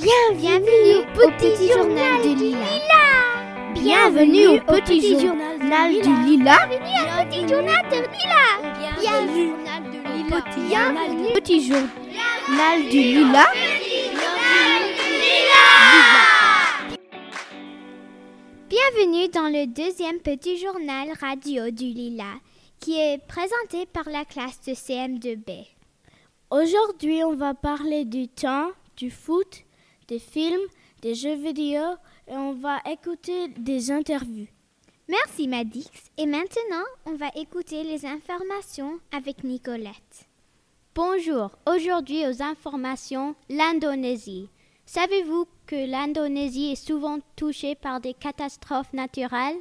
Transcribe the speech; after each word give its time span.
Bienvenue 0.00 1.04
au 1.22 1.28
petit 1.36 1.68
journal 1.70 2.22
du 2.22 2.34
Lila. 2.34 2.64
Bienvenue 3.74 4.46
au 4.48 4.58
petit 4.64 5.20
journal 5.20 5.92
du 5.92 6.14
Lila. 6.24 6.66
Bienvenue 6.66 7.02
au 7.12 7.24
petit 7.28 7.46
journal 7.46 7.82
du 7.90 8.00
Lila. 8.00 8.42
Bienvenue 8.98 9.52
au 11.28 11.34
petit 11.34 11.60
journal 11.60 12.88
du 12.90 13.00
Lila. 13.00 13.44
Bienvenue 18.70 19.28
dans 19.28 19.50
le 19.52 19.66
deuxième 19.66 20.20
petit 20.20 20.56
journal 20.56 21.08
radio 21.20 21.70
du 21.70 21.84
Lila 21.84 22.32
qui 22.80 22.98
est 22.98 23.18
présenté 23.26 23.84
par 23.92 24.08
la 24.08 24.24
classe 24.24 24.58
de 24.66 24.72
CM2B. 24.72 25.66
Aujourd'hui, 26.50 27.22
on 27.24 27.34
va 27.34 27.52
parler 27.52 28.06
du 28.06 28.28
temps, 28.28 28.70
du 28.96 29.10
foot, 29.10 29.64
des 30.08 30.18
films, 30.18 30.66
des 31.00 31.14
jeux 31.14 31.34
vidéo 31.34 31.82
et 32.28 32.34
on 32.34 32.54
va 32.54 32.78
écouter 32.90 33.48
des 33.48 33.90
interviews. 33.90 34.46
Merci 35.08 35.48
Madix. 35.48 35.88
Et 36.16 36.26
maintenant, 36.26 36.84
on 37.06 37.14
va 37.14 37.28
écouter 37.34 37.82
les 37.82 38.06
informations 38.06 38.98
avec 39.10 39.44
Nicolette. 39.44 40.28
Bonjour. 40.94 41.50
Aujourd'hui 41.66 42.26
aux 42.26 42.42
informations, 42.42 43.34
l'Indonésie. 43.48 44.48
Savez-vous 44.86 45.46
que 45.66 45.90
l'Indonésie 45.90 46.72
est 46.72 46.86
souvent 46.86 47.18
touchée 47.36 47.74
par 47.74 48.00
des 48.00 48.14
catastrophes 48.14 48.92
naturelles? 48.92 49.56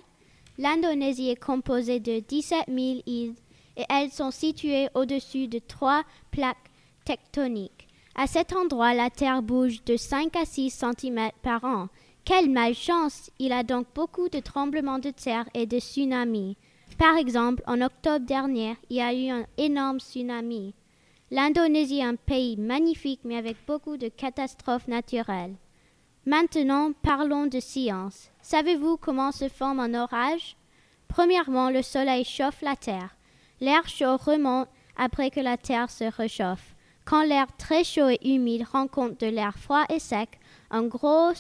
L'Indonésie 0.58 1.30
est 1.30 1.44
composée 1.44 2.00
de 2.00 2.20
17 2.20 2.66
000 2.68 2.80
îles 3.06 3.36
et 3.78 3.86
elles 3.90 4.12
sont 4.12 4.32
situées 4.32 4.90
au-dessus 4.94 5.48
de 5.48 5.60
trois 5.60 6.04
plaques 6.32 6.70
tectoniques. 7.06 7.88
À 8.16 8.28
cet 8.28 8.54
endroit, 8.54 8.94
la 8.94 9.10
Terre 9.10 9.42
bouge 9.42 9.84
de 9.86 9.96
5 9.96 10.36
à 10.36 10.46
6 10.46 10.70
cm 10.70 11.32
par 11.42 11.64
an. 11.64 11.88
Quelle 12.26 12.50
malchance 12.50 13.32
Il 13.40 13.52
a 13.52 13.64
donc 13.64 13.88
beaucoup 13.96 14.30
de 14.30 14.40
tremblements 14.40 15.00
de 15.00 15.10
terre 15.10 15.50
et 15.54 15.66
de 15.66 15.80
tsunamis. 15.80 16.56
Par 16.98 17.18
exemple, 17.18 17.64
en 17.66 17.82
octobre 17.82 18.26
dernier, 18.26 18.78
il 18.90 18.98
y 18.98 19.02
a 19.02 19.14
eu 19.14 19.30
un 19.30 19.46
énorme 19.58 20.00
tsunami. 20.00 20.76
L'Indonésie 21.32 22.00
est 22.00 22.04
un 22.04 22.16
pays 22.16 22.58
magnifique 22.58 23.22
mais 23.24 23.38
avec 23.38 23.58
beaucoup 23.66 23.98
de 23.98 24.10
catastrophes 24.10 24.88
naturelles. 24.88 25.56
Maintenant, 26.26 26.92
parlons 27.02 27.48
de 27.48 27.60
science. 27.60 28.30
Savez-vous 28.42 28.98
comment 28.98 29.32
se 29.32 29.50
forme 29.50 29.80
un 29.80 29.96
orage? 29.96 30.58
Premièrement, 31.08 31.70
le 31.72 31.82
soleil 31.82 32.24
chauffe 32.24 32.62
la 32.62 32.76
terre. 32.76 33.16
L'air 33.62 33.88
chaud 33.88 34.18
remonte 34.18 34.68
après 34.96 35.32
que 35.32 35.40
la 35.40 35.58
terre 35.58 35.90
se 35.90 36.04
réchauffe. 36.04 36.76
Quand 37.06 37.24
l'air 37.24 37.48
très 37.58 37.84
chaud 37.84 38.10
et 38.10 38.20
humide 38.24 38.66
rencontre 38.72 39.18
de 39.18 39.28
l'air 39.28 39.58
froid 39.58 39.86
et 39.90 40.00
sec, 40.00 40.40
un 40.70 40.84
gros 40.84 41.34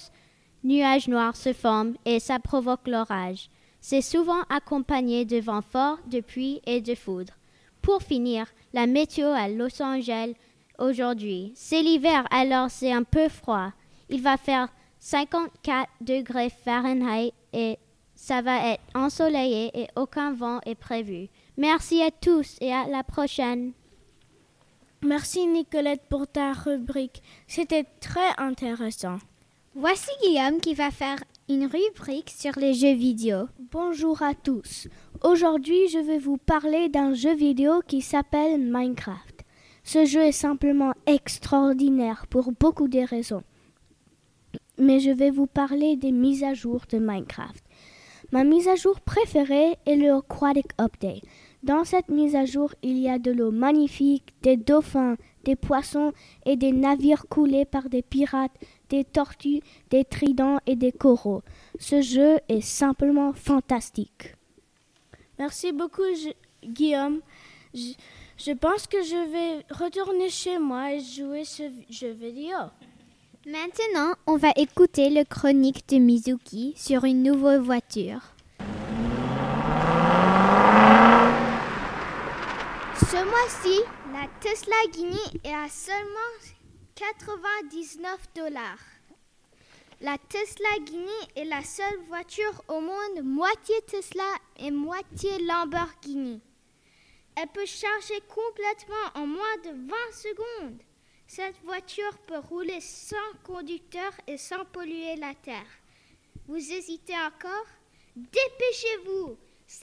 nuage 0.63 1.07
noir 1.07 1.35
se 1.35 1.53
forme 1.53 1.95
et 2.05 2.19
ça 2.19 2.39
provoque 2.39 2.87
l'orage. 2.87 3.49
C'est 3.79 4.01
souvent 4.01 4.41
accompagné 4.49 5.25
de 5.25 5.39
vents 5.39 5.61
forts, 5.61 5.99
de 6.07 6.19
pluie 6.19 6.61
et 6.65 6.81
de 6.81 6.95
foudre. 6.95 7.33
Pour 7.81 8.03
finir, 8.03 8.45
la 8.73 8.85
météo 8.85 9.27
à 9.29 9.49
Los 9.49 9.81
Angeles 9.81 10.33
aujourd'hui. 10.77 11.51
C'est 11.55 11.81
l'hiver, 11.81 12.25
alors 12.29 12.69
c'est 12.69 12.91
un 12.91 13.03
peu 13.03 13.27
froid. 13.27 13.71
Il 14.09 14.21
va 14.21 14.37
faire 14.37 14.67
54 14.99 15.89
degrés 16.01 16.51
Fahrenheit 16.63 17.33
et 17.53 17.79
ça 18.15 18.41
va 18.43 18.73
être 18.73 18.83
ensoleillé 18.93 19.71
et 19.73 19.87
aucun 19.95 20.33
vent 20.33 20.59
est 20.65 20.75
prévu. 20.75 21.27
Merci 21.57 22.03
à 22.03 22.11
tous 22.11 22.57
et 22.61 22.71
à 22.71 22.87
la 22.87 23.03
prochaine. 23.03 23.73
Merci 25.03 25.47
Nicolette 25.47 26.03
pour 26.09 26.27
ta 26.27 26.53
rubrique. 26.53 27.23
C'était 27.47 27.85
très 27.99 28.29
intéressant. 28.37 29.17
Voici 29.73 30.11
Guillaume 30.21 30.59
qui 30.59 30.75
va 30.75 30.91
faire 30.91 31.17
une 31.49 31.65
rubrique 31.65 32.29
sur 32.29 32.51
les 32.59 32.75
jeux 32.75 32.93
vidéo. 32.93 33.47
Bonjour 33.71 34.21
à 34.21 34.35
tous. 34.35 34.87
Aujourd'hui, 35.23 35.87
je 35.87 35.97
vais 35.97 36.19
vous 36.19 36.37
parler 36.37 36.87
d'un 36.87 37.15
jeu 37.15 37.33
vidéo 37.33 37.81
qui 37.87 38.01
s'appelle 38.01 38.61
Minecraft. 38.61 39.41
Ce 39.83 40.05
jeu 40.05 40.21
est 40.21 40.31
simplement 40.31 40.93
extraordinaire 41.07 42.27
pour 42.29 42.51
beaucoup 42.51 42.87
de 42.87 42.99
raisons. 42.99 43.43
Mais 44.77 44.99
je 44.99 45.09
vais 45.09 45.31
vous 45.31 45.47
parler 45.47 45.95
des 45.95 46.11
mises 46.11 46.43
à 46.43 46.53
jour 46.53 46.81
de 46.91 46.99
Minecraft. 46.99 47.63
Ma 48.31 48.43
mise 48.43 48.67
à 48.67 48.75
jour 48.75 49.01
préférée 49.01 49.77
est 49.87 49.95
le 49.95 50.13
Aquatic 50.13 50.67
Update. 50.79 51.23
Dans 51.63 51.83
cette 51.83 52.09
mise 52.09 52.35
à 52.35 52.45
jour, 52.45 52.73
il 52.81 52.97
y 52.97 53.07
a 53.07 53.19
de 53.19 53.31
l'eau 53.31 53.51
magnifique, 53.51 54.33
des 54.41 54.57
dauphins, 54.57 55.15
des 55.43 55.55
poissons 55.55 56.11
et 56.45 56.55
des 56.55 56.71
navires 56.71 57.27
coulés 57.29 57.65
par 57.65 57.87
des 57.89 58.01
pirates, 58.01 58.55
des 58.89 59.03
tortues, 59.03 59.61
des 59.91 60.03
tridents 60.03 60.57
et 60.65 60.75
des 60.75 60.91
coraux. 60.91 61.43
Ce 61.79 62.01
jeu 62.01 62.39
est 62.49 62.61
simplement 62.61 63.33
fantastique. 63.33 64.35
Merci 65.37 65.71
beaucoup, 65.71 66.01
Guillaume. 66.63 67.21
Je, 67.73 67.93
je 68.37 68.51
pense 68.53 68.87
que 68.87 69.03
je 69.03 69.31
vais 69.31 69.65
retourner 69.69 70.29
chez 70.29 70.57
moi 70.57 70.93
et 70.93 70.99
jouer 70.99 71.43
ce 71.45 71.63
jeu 71.89 72.11
vidéo. 72.11 72.57
Maintenant, 73.45 74.13
on 74.27 74.37
va 74.37 74.51
écouter 74.55 75.09
le 75.09 75.23
chronique 75.23 75.87
de 75.89 75.97
Mizuki 75.97 76.73
sur 76.75 77.05
une 77.05 77.23
nouvelle 77.23 77.59
voiture. 77.59 78.21
Ce 82.95 83.20
mois-ci, 83.31 83.79
la 84.11 84.27
Tesla 84.41 84.75
Guinea 84.91 85.15
est 85.45 85.53
à 85.53 85.69
seulement 85.69 86.35
99 86.95 88.33
dollars. 88.35 88.83
La 90.01 90.17
Tesla 90.17 90.67
Guinea 90.83 91.27
est 91.37 91.45
la 91.45 91.63
seule 91.63 91.99
voiture 92.09 92.61
au 92.67 92.81
monde 92.81 93.23
moitié 93.23 93.75
Tesla 93.87 94.29
et 94.57 94.69
moitié 94.69 95.39
Lamborghini. 95.45 96.41
Elle 97.37 97.47
peut 97.47 97.65
charger 97.65 98.21
complètement 98.27 99.07
en 99.15 99.27
moins 99.27 99.57
de 99.63 99.69
20 99.69 99.95
secondes. 100.11 100.81
Cette 101.25 101.55
voiture 101.63 102.17
peut 102.27 102.39
rouler 102.49 102.81
sans 102.81 103.15
conducteur 103.45 104.11
et 104.27 104.37
sans 104.37 104.65
polluer 104.65 105.15
la 105.15 105.35
terre. 105.35 105.71
Vous 106.49 106.57
hésitez 106.57 107.15
encore? 107.15 107.67
Dépêchez-vous 108.17 109.37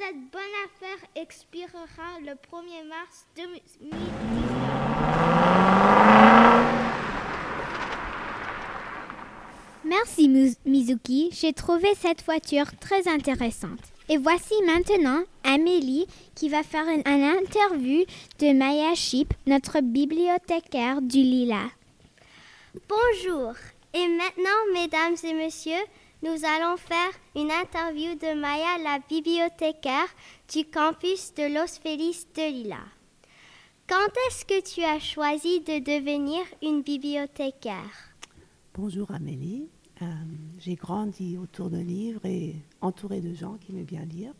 Cette 0.09 0.31
bonne 0.31 0.41
affaire 0.65 1.09
expirera 1.17 2.19
le 2.21 2.33
1er 2.33 2.87
mars 2.89 3.27
2019. 3.37 3.93
Merci 9.85 10.57
Mizuki, 10.65 11.29
j'ai 11.33 11.53
trouvé 11.53 11.89
cette 11.95 12.25
voiture 12.25 12.75
très 12.81 13.07
intéressante. 13.07 13.81
Et 14.09 14.17
voici 14.17 14.55
maintenant 14.65 15.25
Amélie 15.45 16.07
qui 16.35 16.49
va 16.49 16.63
faire 16.63 16.87
une, 16.89 17.07
interview 17.07 18.07
de 18.39 18.55
Maya 18.55 18.95
Chip, 18.95 19.35
notre 19.47 19.81
bibliothécaire 19.83 21.03
du 21.03 21.19
Lila. 21.19 21.65
Bonjour. 22.89 23.53
Et 23.93 24.07
maintenant, 24.07 24.73
mesdames 24.73 25.17
et 25.25 25.35
messieurs, 25.35 25.85
nous 26.23 26.45
allons 26.45 26.77
faire 26.77 27.13
une 27.37 27.51
interview 27.51 28.15
de 28.15 28.39
Maya, 28.39 28.79
la 28.83 28.99
bibliothécaire 29.09 30.09
du 30.53 30.65
campus 30.65 31.33
de 31.35 31.55
Los 31.55 31.81
Feliz 31.81 32.27
de 32.35 32.51
Lila. 32.51 32.81
Quand 33.87 34.09
est-ce 34.27 34.45
que 34.45 34.61
tu 34.61 34.83
as 34.83 34.99
choisi 34.99 35.61
de 35.61 35.79
devenir 35.79 36.41
une 36.63 36.83
bibliothécaire? 36.83 38.15
Bonjour 38.75 39.11
Amélie. 39.13 39.69
Euh, 40.03 40.07
j'ai 40.59 40.75
grandi 40.75 41.39
autour 41.39 41.71
de 41.71 41.79
livres 41.79 42.25
et 42.27 42.57
entourée 42.81 43.21
de 43.21 43.33
gens 43.35 43.57
qui 43.59 43.73
aimaient 43.73 43.85
bien 43.85 44.05
lire. 44.05 44.35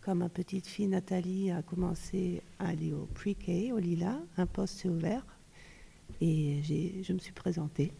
Comme 0.00 0.18
ma 0.18 0.28
petite 0.28 0.66
fille 0.66 0.88
Nathalie 0.88 1.50
a 1.50 1.62
commencé 1.62 2.42
à 2.58 2.68
aller 2.68 2.92
au 2.92 3.06
pre-K, 3.14 3.72
au 3.72 3.78
Lila, 3.78 4.18
un 4.38 4.46
poste 4.46 4.86
ouvert 4.86 5.24
et 6.20 6.62
je 6.62 7.12
me 7.12 7.18
suis 7.18 7.32
présentée. 7.32 7.92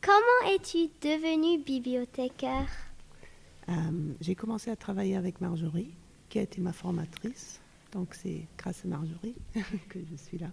Comment 0.00 0.52
es-tu 0.54 0.88
devenue 1.02 1.62
bibliothécaire? 1.62 2.68
Euh, 3.68 3.72
J'ai 4.20 4.34
commencé 4.34 4.70
à 4.70 4.76
travailler 4.76 5.16
avec 5.16 5.40
Marjorie, 5.40 5.90
qui 6.28 6.38
a 6.38 6.42
été 6.42 6.60
ma 6.60 6.72
formatrice. 6.72 7.60
Donc 7.92 8.14
c'est 8.14 8.46
grâce 8.56 8.84
à 8.84 8.88
Marjorie 8.88 9.34
que 9.88 9.98
je 10.10 10.16
suis 10.16 10.38
là. 10.38 10.48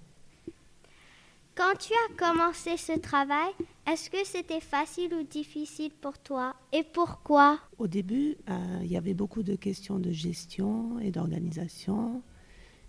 Quand 1.53 1.73
tu 1.79 1.93
as 1.93 2.15
commencé 2.17 2.75
ce 2.75 2.97
travail, 2.99 3.51
est-ce 3.87 4.09
que 4.09 4.25
c'était 4.25 4.59
facile 4.59 5.13
ou 5.13 5.23
difficile 5.23 5.91
pour 6.01 6.17
toi? 6.17 6.53
Et 6.73 6.83
pourquoi? 6.83 7.59
Au 7.77 7.87
début, 7.87 8.35
euh, 8.49 8.79
il 8.83 8.91
y 8.91 8.97
avait 8.97 9.13
beaucoup 9.13 9.41
de 9.41 9.55
questions 9.55 9.97
de 9.97 10.11
gestion 10.11 10.99
et 10.99 11.11
d'organisation, 11.11 12.21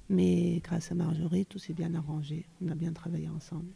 mais 0.09 0.61
grâce 0.65 0.91
à 0.91 0.97
Marjorie, 0.97 1.47
tout 1.47 1.61
s'est 1.61 1.75
bien 1.75 1.95
arrangé. 1.95 2.45
On 2.65 2.69
a 2.69 2.75
bien 2.75 2.93
travaillé 2.93 3.29
ensemble. 3.29 3.71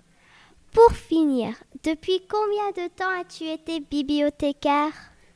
Pour 0.72 0.93
finir, 0.93 1.55
depuis 1.82 2.22
combien 2.31 2.70
de 2.70 2.88
temps 2.90 3.11
as-tu 3.20 3.44
été 3.44 3.81
bibliothécaire? 3.81 4.93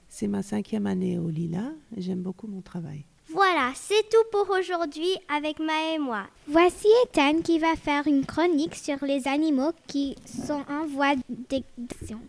C'est 0.08 0.28
ma 0.28 0.44
cinquième 0.44 0.86
année 0.86 1.18
au 1.18 1.28
Lila. 1.28 1.72
J'aime 1.96 2.22
beaucoup 2.22 2.46
mon 2.46 2.60
travail. 2.60 3.04
Voilà, 3.30 3.72
c'est 3.74 4.08
tout 4.10 4.24
pour 4.30 4.48
aujourd'hui 4.56 5.16
avec 5.28 5.58
Ma 5.58 5.92
et 5.92 5.98
moi. 5.98 6.28
Voici 6.46 6.86
Ethan 7.04 7.40
qui 7.42 7.58
va 7.58 7.74
faire 7.74 8.06
une 8.06 8.24
chronique 8.24 8.76
sur 8.76 9.04
les 9.04 9.26
animaux 9.26 9.72
qui 9.88 10.14
sont 10.24 10.62
en 10.68 10.86
voie 10.86 11.16
d'extinction. 11.28 12.20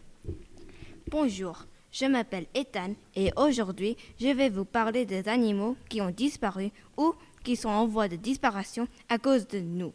Bonjour, 1.12 1.66
je 1.92 2.06
m'appelle 2.06 2.48
Ethan 2.56 2.96
et 3.16 3.30
aujourd'hui 3.38 3.98
je 4.20 4.30
vais 4.30 4.50
vous 4.50 4.66
parler 4.66 5.06
des 5.06 5.28
animaux 5.28 5.78
qui 5.90 6.02
ont 6.02 6.10
disparu 6.10 6.72
ou 6.98 7.14
qui 7.44 7.56
sont 7.56 7.70
en 7.70 7.86
voie 7.86 8.08
de 8.08 8.16
disparition 8.16 8.88
à 9.10 9.20
cause 9.20 9.48
de 9.48 9.60
nous. 9.60 9.94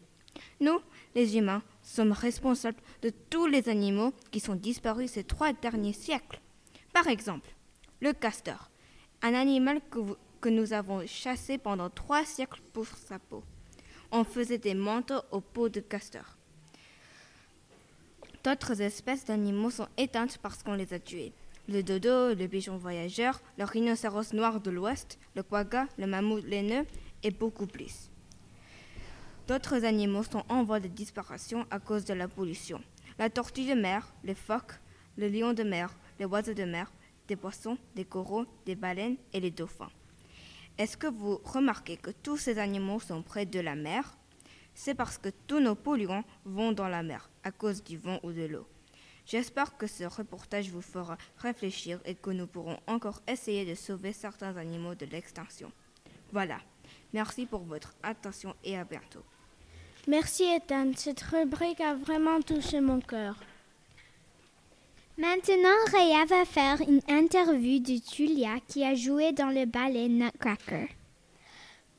Nous, 0.60 0.78
les 1.16 1.36
humains, 1.36 1.62
sommes 1.82 2.12
responsables 2.12 2.80
de 3.02 3.10
tous 3.30 3.46
les 3.46 3.68
animaux 3.68 4.12
qui 4.30 4.40
sont 4.40 4.54
disparus 4.54 5.12
ces 5.12 5.24
trois 5.24 5.52
derniers 5.52 5.92
siècles. 5.92 6.40
Par 6.92 7.06
exemple, 7.06 7.50
le 8.00 8.12
castor, 8.12 8.70
un 9.22 9.34
animal 9.34 9.80
que, 10.40 10.48
nous 10.48 10.72
avons 10.72 11.06
chassé 11.06 11.58
pendant 11.58 11.90
trois 11.90 12.24
siècles 12.24 12.62
pour 12.72 12.86
sa 12.86 13.18
peau. 13.18 13.42
On 14.10 14.24
faisait 14.24 14.58
des 14.58 14.74
manteaux 14.74 15.20
aux 15.30 15.40
peaux 15.40 15.68
de 15.68 15.80
castor. 15.80 16.36
D'autres 18.42 18.80
espèces 18.80 19.26
d'animaux 19.26 19.70
sont 19.70 19.88
éteintes 19.98 20.38
parce 20.38 20.62
qu'on 20.62 20.74
les 20.74 20.94
a 20.94 20.98
tuées. 20.98 21.32
Le 21.68 21.82
dodo, 21.82 22.34
le 22.34 22.48
pigeon 22.48 22.78
voyageur, 22.78 23.40
le 23.58 23.64
rhinocéros 23.64 24.32
noir 24.32 24.60
de 24.60 24.70
l'Ouest, 24.70 25.18
le 25.36 25.42
quagga, 25.42 25.86
le 25.98 26.06
mammouth 26.06 26.44
laineux 26.44 26.86
et 27.22 27.30
beaucoup 27.30 27.66
plus. 27.66 28.10
D'autres 29.50 29.84
animaux 29.84 30.22
sont 30.22 30.44
en 30.48 30.62
voie 30.62 30.78
de 30.78 30.86
disparition 30.86 31.66
à 31.72 31.80
cause 31.80 32.04
de 32.04 32.14
la 32.14 32.28
pollution. 32.28 32.80
La 33.18 33.28
tortue 33.28 33.66
de 33.66 33.74
mer, 33.74 34.14
les 34.22 34.36
phoques, 34.36 34.74
le 35.16 35.26
lion 35.26 35.54
de 35.54 35.64
mer, 35.64 35.92
les 36.20 36.24
oiseaux 36.24 36.54
de 36.54 36.62
mer, 36.62 36.92
des 37.26 37.34
poissons, 37.34 37.76
des 37.96 38.04
coraux, 38.04 38.46
des 38.64 38.76
baleines 38.76 39.16
et 39.32 39.40
les 39.40 39.50
dauphins. 39.50 39.90
Est-ce 40.78 40.96
que 40.96 41.08
vous 41.08 41.40
remarquez 41.42 41.96
que 41.96 42.12
tous 42.12 42.36
ces 42.36 42.58
animaux 42.60 43.00
sont 43.00 43.22
près 43.24 43.44
de 43.44 43.58
la 43.58 43.74
mer? 43.74 44.16
C'est 44.72 44.94
parce 44.94 45.18
que 45.18 45.30
tous 45.48 45.58
nos 45.58 45.74
polluants 45.74 46.22
vont 46.44 46.70
dans 46.70 46.86
la 46.86 47.02
mer 47.02 47.28
à 47.42 47.50
cause 47.50 47.82
du 47.82 47.98
vent 47.98 48.20
ou 48.22 48.30
de 48.30 48.44
l'eau. 48.44 48.68
J'espère 49.26 49.76
que 49.76 49.88
ce 49.88 50.04
reportage 50.04 50.70
vous 50.70 50.80
fera 50.80 51.18
réfléchir 51.38 51.98
et 52.04 52.14
que 52.14 52.30
nous 52.30 52.46
pourrons 52.46 52.78
encore 52.86 53.20
essayer 53.26 53.66
de 53.66 53.74
sauver 53.74 54.12
certains 54.12 54.56
animaux 54.56 54.94
de 54.94 55.06
l'extinction. 55.06 55.72
Voilà. 56.30 56.60
Merci 57.12 57.46
pour 57.46 57.64
votre 57.64 57.96
attention 58.04 58.54
et 58.62 58.78
à 58.78 58.84
bientôt. 58.84 59.24
Merci 60.06 60.44
Ethan, 60.44 60.92
cette 60.96 61.20
rubrique 61.20 61.80
a 61.80 61.94
vraiment 61.94 62.40
touché 62.40 62.80
mon 62.80 63.00
cœur. 63.00 63.36
Maintenant, 65.18 65.76
Raya 65.92 66.24
va 66.24 66.46
faire 66.46 66.80
une 66.80 67.02
interview 67.06 67.78
de 67.80 68.00
Julia 68.10 68.54
qui 68.66 68.82
a 68.82 68.94
joué 68.94 69.32
dans 69.32 69.50
le 69.50 69.66
ballet 69.66 70.08
Nutcracker. 70.08 70.88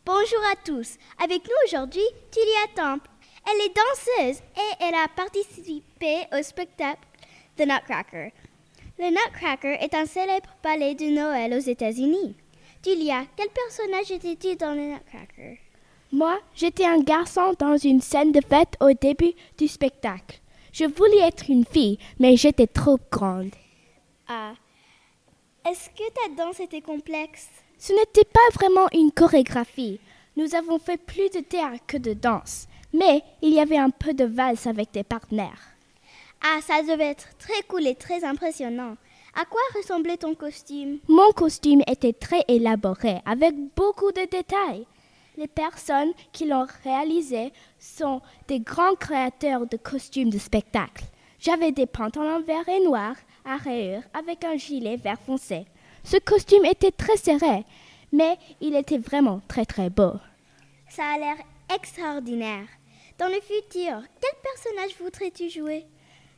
Bonjour 0.03 0.41
à 0.51 0.55
tous. 0.65 0.97
Avec 1.23 1.43
nous 1.43 1.67
aujourd'hui, 1.67 2.01
Julia 2.33 2.67
Temple. 2.75 3.07
Elle 3.47 3.65
est 3.65 3.75
danseuse 3.75 4.41
et 4.57 4.83
elle 4.83 4.95
a 4.95 5.07
participé 5.15 6.25
au 6.33 6.41
spectacle 6.41 7.05
The 7.55 7.67
Nutcracker. 7.67 8.33
Le 8.97 9.11
Nutcracker 9.11 9.77
est 9.79 9.93
un 9.93 10.07
célèbre 10.07 10.49
ballet 10.63 10.95
de 10.95 11.05
Noël 11.05 11.53
aux 11.53 11.59
États-Unis. 11.59 12.35
Julia, 12.83 13.25
quel 13.37 13.49
personnage 13.49 14.11
étais-tu 14.11 14.55
dans 14.55 14.73
le 14.73 14.93
Nutcracker? 14.93 15.59
Moi, 16.11 16.39
j'étais 16.53 16.85
un 16.85 16.99
garçon 16.99 17.53
dans 17.57 17.77
une 17.77 18.01
scène 18.01 18.33
de 18.33 18.41
fête 18.41 18.75
au 18.81 18.91
début 18.91 19.33
du 19.57 19.67
spectacle. 19.67 20.39
Je 20.73 20.85
voulais 20.85 21.19
être 21.19 21.49
une 21.49 21.65
fille, 21.65 21.99
mais 22.19 22.35
j'étais 22.35 22.67
trop 22.67 22.99
grande. 23.09 23.55
Ah. 24.27 24.53
Est-ce 25.69 25.89
que 25.89 26.09
ta 26.13 26.43
danse 26.43 26.59
était 26.59 26.81
complexe? 26.81 27.47
Ce 27.77 27.93
n'était 27.93 28.25
pas 28.25 28.39
vraiment 28.53 28.87
une 28.93 29.11
chorégraphie. 29.11 29.99
Nous 30.35 30.53
avons 30.55 30.79
fait 30.79 30.97
plus 30.97 31.29
de 31.29 31.39
théâtre 31.39 31.83
que 31.87 31.97
de 31.97 32.13
danse, 32.13 32.67
mais 32.93 33.23
il 33.41 33.53
y 33.53 33.59
avait 33.59 33.77
un 33.77 33.89
peu 33.89 34.13
de 34.13 34.25
valse 34.25 34.67
avec 34.67 34.91
des 34.91 35.03
partenaires. 35.03 35.75
Ah, 36.43 36.59
ça 36.61 36.81
devait 36.81 37.11
être 37.11 37.37
très 37.37 37.61
cool 37.67 37.87
et 37.87 37.95
très 37.95 38.23
impressionnant. 38.23 38.97
À 39.33 39.45
quoi 39.45 39.61
ressemblait 39.75 40.17
ton 40.17 40.35
costume? 40.35 40.99
Mon 41.07 41.31
costume 41.31 41.83
était 41.87 42.13
très 42.13 42.43
élaboré, 42.47 43.19
avec 43.25 43.55
beaucoup 43.75 44.11
de 44.11 44.25
détails. 44.29 44.85
Les 45.37 45.47
personnes 45.47 46.11
qui 46.31 46.45
l'ont 46.45 46.67
réalisé 46.83 47.53
sont 47.79 48.21
des 48.47 48.59
grands 48.59 48.95
créateurs 48.95 49.65
de 49.65 49.77
costumes 49.77 50.29
de 50.29 50.37
spectacle. 50.37 51.05
J'avais 51.39 51.71
des 51.71 51.85
pantalons 51.85 52.41
verts 52.41 52.67
et 52.67 52.83
noirs 52.83 53.15
à 53.45 53.57
rayures 53.57 54.03
avec 54.13 54.43
un 54.43 54.57
gilet 54.57 54.97
vert 54.97 55.19
foncé. 55.19 55.65
Ce 56.03 56.17
costume 56.17 56.65
était 56.65 56.91
très 56.91 57.17
serré, 57.17 57.65
mais 58.11 58.37
il 58.59 58.75
était 58.75 58.97
vraiment 58.97 59.41
très 59.47 59.65
très 59.65 59.89
beau. 59.89 60.13
Ça 60.89 61.03
a 61.15 61.17
l'air 61.17 61.37
extraordinaire. 61.73 62.67
Dans 63.17 63.27
le 63.27 63.39
futur, 63.41 64.01
quel 64.19 64.39
personnage 64.43 64.97
voudrais-tu 64.99 65.49
jouer? 65.49 65.85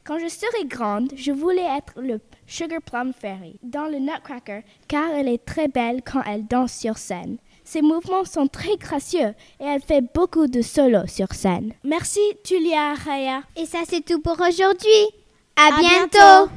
Quand 0.03 0.19
je 0.19 0.27
serai 0.27 0.65
grande, 0.65 1.13
je 1.15 1.31
voulais 1.31 1.77
être 1.77 1.93
le 2.01 2.19
Sugar 2.45 2.81
Plum 2.81 3.13
Fairy 3.13 3.57
dans 3.63 3.85
le 3.85 3.99
Nutcracker 3.99 4.61
car 4.87 5.09
elle 5.11 5.29
est 5.29 5.45
très 5.45 5.69
belle 5.69 6.01
quand 6.03 6.21
elle 6.23 6.45
danse 6.45 6.73
sur 6.73 6.97
scène. 6.97 7.37
Ses 7.65 7.81
mouvements 7.81 8.25
sont 8.25 8.47
très 8.47 8.77
gracieux 8.77 9.33
et 9.59 9.65
elle 9.65 9.81
fait 9.81 10.03
beaucoup 10.13 10.47
de 10.47 10.61
solos 10.61 11.07
sur 11.07 11.33
scène. 11.33 11.73
Merci, 11.83 12.19
Julia 12.45 12.93
Raya. 12.93 13.41
Et 13.55 13.65
ça, 13.65 13.79
c'est 13.87 14.03
tout 14.03 14.19
pour 14.19 14.39
aujourd'hui. 14.41 15.07
À, 15.55 15.79
bientôt. 15.79 16.51